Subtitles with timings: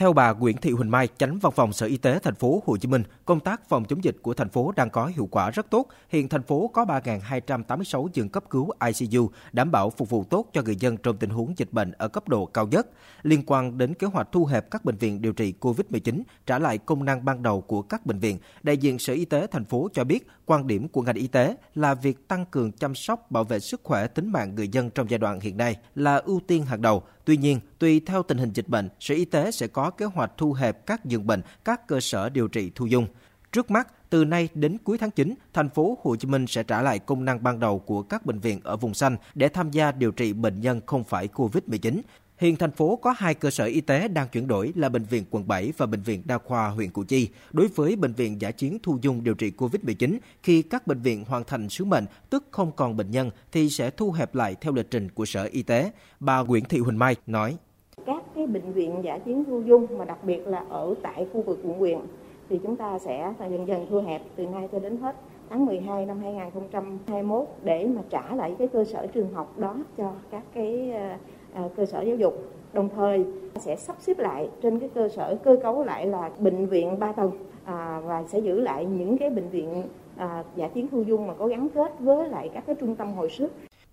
[0.00, 2.76] Theo bà Nguyễn Thị Huỳnh Mai, chánh văn phòng Sở Y tế thành phố Hồ
[2.76, 5.70] Chí Minh, công tác phòng chống dịch của thành phố đang có hiệu quả rất
[5.70, 5.86] tốt.
[6.08, 10.62] Hiện thành phố có 3.286 giường cấp cứu ICU đảm bảo phục vụ tốt cho
[10.62, 12.86] người dân trong tình huống dịch bệnh ở cấp độ cao nhất.
[13.22, 16.78] Liên quan đến kế hoạch thu hẹp các bệnh viện điều trị COVID-19, trả lại
[16.78, 19.88] công năng ban đầu của các bệnh viện, đại diện Sở Y tế thành phố
[19.92, 23.44] cho biết quan điểm của ngành y tế là việc tăng cường chăm sóc bảo
[23.44, 26.64] vệ sức khỏe tính mạng người dân trong giai đoạn hiện nay là ưu tiên
[26.64, 27.02] hàng đầu.
[27.30, 30.32] Tuy nhiên, tùy theo tình hình dịch bệnh, Sở Y tế sẽ có kế hoạch
[30.36, 33.06] thu hẹp các giường bệnh, các cơ sở điều trị thu dung.
[33.52, 36.82] Trước mắt, từ nay đến cuối tháng 9, thành phố Hồ Chí Minh sẽ trả
[36.82, 39.92] lại công năng ban đầu của các bệnh viện ở vùng xanh để tham gia
[39.92, 42.00] điều trị bệnh nhân không phải COVID-19.
[42.40, 45.24] Hiện thành phố có hai cơ sở y tế đang chuyển đổi là Bệnh viện
[45.30, 47.28] quận 7 và Bệnh viện Đa khoa huyện Củ Chi.
[47.52, 51.24] Đối với Bệnh viện giả chiến thu dung điều trị COVID-19, khi các bệnh viện
[51.28, 54.72] hoàn thành sứ mệnh, tức không còn bệnh nhân, thì sẽ thu hẹp lại theo
[54.72, 55.90] lịch trình của Sở Y tế.
[56.20, 57.56] Bà Nguyễn Thị Huỳnh Mai nói.
[58.06, 61.42] Các cái bệnh viện giả chiến thu dung mà đặc biệt là ở tại khu
[61.42, 61.98] vực quận huyện
[62.48, 65.16] thì chúng ta sẽ dần dần thu hẹp từ nay cho đến hết
[65.50, 70.12] tháng 12 năm 2021 để mà trả lại cái cơ sở trường học đó cho
[70.30, 71.16] các cái ờ,
[71.54, 72.34] À, cơ sở giáo dục.
[72.72, 73.24] Đồng thời
[73.58, 77.12] sẽ sắp xếp lại trên cái cơ sở cơ cấu lại là bệnh viện 3
[77.12, 77.30] tầng
[77.64, 79.82] à, và sẽ giữ lại những cái bệnh viện
[80.16, 83.12] à, giả chiến thu dung mà có gắn kết với lại các cái trung tâm
[83.12, 83.52] hồi sức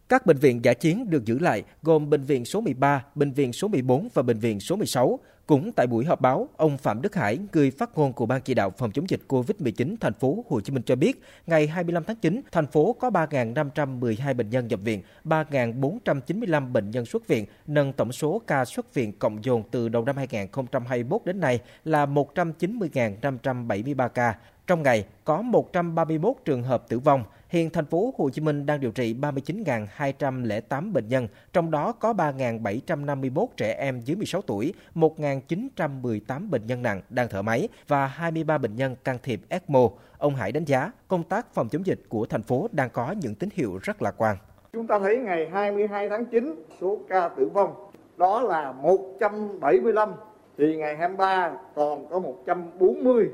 [0.10, 3.54] các bệnh viện giả chiến được giữ lại gồm Bệnh viện số 13, Bệnh viện
[3.54, 5.20] số 14 và Bệnh viện số 16.
[5.48, 8.54] Cũng tại buổi họp báo, ông Phạm Đức Hải, người phát ngôn của Ban chỉ
[8.54, 12.16] đạo phòng chống dịch COVID-19 thành phố Hồ Chí Minh cho biết, ngày 25 tháng
[12.16, 17.94] 9, thành phố có 3.512 bệnh nhân nhập viện, 3.495 bệnh nhân xuất viện, nâng
[17.94, 24.10] tổng số ca xuất viện cộng dồn từ đầu năm 2021 đến nay là 190.573
[24.10, 24.36] ca.
[24.68, 27.24] Trong ngày có 131 trường hợp tử vong.
[27.50, 32.14] Hiện thành phố Hồ Chí Minh đang điều trị 39.208 bệnh nhân, trong đó có
[32.14, 38.58] 3.751 trẻ em dưới 16 tuổi, 1.918 bệnh nhân nặng đang thở máy và 23
[38.58, 39.90] bệnh nhân can thiệp ECMO.
[40.18, 43.36] Ông Hải đánh giá công tác phòng chống dịch của thành phố đang có những
[43.36, 44.38] tín hiệu rất lạc quan.
[44.74, 47.74] Chúng ta thấy ngày 22 tháng 9 số ca tử vong
[48.18, 50.10] đó là 175
[50.58, 53.30] thì ngày 23 còn có 140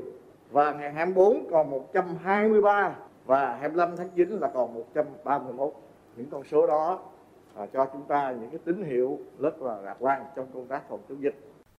[0.54, 5.72] và ngày 24 còn 123 và 25 tháng 9 là còn 131
[6.16, 7.00] những con số đó
[7.54, 10.88] à, cho chúng ta những cái tín hiệu rất là lạc quan trong công tác
[10.88, 11.53] phòng chống dịch.